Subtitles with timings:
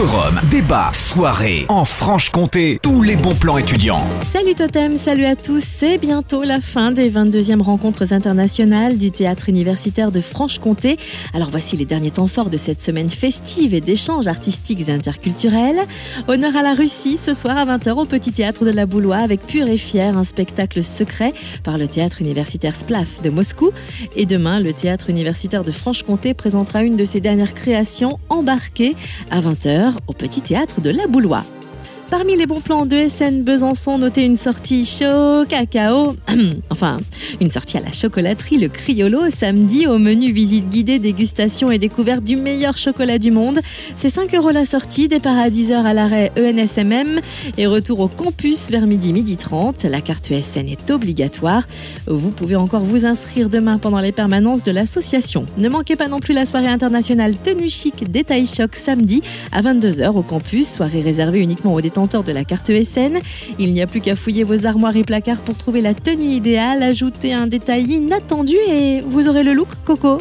[0.00, 4.00] Forum, débat, soirée, en Franche-Comté, tous les bons plans étudiants.
[4.22, 5.62] Salut Totem, salut à tous.
[5.62, 10.96] C'est bientôt la fin des 22e rencontres internationales du théâtre universitaire de Franche-Comté.
[11.34, 15.80] Alors voici les derniers temps forts de cette semaine festive et d'échanges artistiques et interculturels.
[16.28, 19.46] Honneur à la Russie ce soir à 20h au Petit Théâtre de la Boulois avec
[19.46, 23.70] Pur et Fier, un spectacle secret par le théâtre universitaire Splaf de Moscou.
[24.16, 28.96] Et demain, le théâtre universitaire de Franche-Comté présentera une de ses dernières créations embarquées
[29.30, 31.44] à 20h au Petit Théâtre de la Boulois.
[32.10, 36.16] Parmi les bons plans de SN Besançon, notez une sortie chaud cacao,
[36.70, 36.98] enfin
[37.40, 42.24] une sortie à la chocolaterie Le Criolo samedi au menu visite guidée, dégustation et découverte
[42.24, 43.60] du meilleur chocolat du monde.
[43.94, 47.20] C'est 5 euros la sortie, départ à 10h à l'arrêt ENSMM
[47.56, 49.84] et retour au campus vers midi midi 30.
[49.84, 51.62] La carte ESN est obligatoire.
[52.08, 55.46] Vous pouvez encore vous inscrire demain pendant les permanences de l'association.
[55.58, 59.22] Ne manquez pas non plus la soirée internationale Tenue Chic Détail Choc samedi
[59.52, 63.18] à 22h au campus, soirée réservée uniquement aux détenteurs de la carte ESN.
[63.58, 66.82] Il n'y a plus qu'à fouiller vos armoires et placards pour trouver la tenue idéale,
[66.82, 70.18] ajouter un détail inattendu et vous aurez le look coco.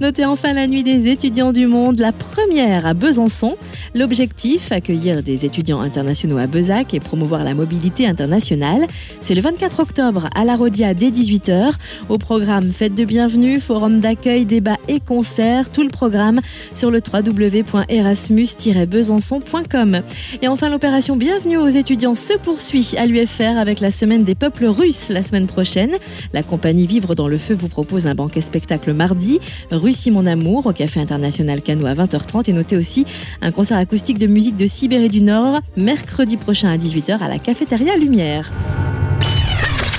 [0.00, 3.56] Notez enfin la nuit des étudiants du monde, la première à Besançon.
[3.94, 8.86] L'objectif, accueillir des étudiants internationaux à Bezac et promouvoir la mobilité internationale.
[9.20, 11.72] C'est le 24 octobre à la Rodia dès 18h.
[12.10, 15.72] Au programme Fête de bienvenue, forum d'accueil, débats et concerts.
[15.72, 16.42] Tout le programme
[16.74, 20.00] sur le www.erasmus-besançon.com.
[20.42, 24.66] Et enfin, l'opération Bienvenue aux étudiants se poursuit à l'UFR avec la semaine des peuples
[24.66, 25.92] russes la semaine prochaine.
[26.32, 29.38] La compagnie Vivre dans le Feu vous propose un banquet spectacle mardi.
[29.70, 33.06] Russie mon amour au Café International Cano à 20h30 et notez aussi
[33.40, 37.38] un concert acoustique de musique de Sibérie du Nord mercredi prochain à 18h à la
[37.38, 38.50] cafétéria Lumière.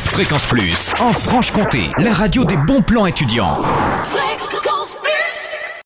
[0.03, 3.61] Fréquence Plus, en Franche-Comté, la radio des bons plans étudiants.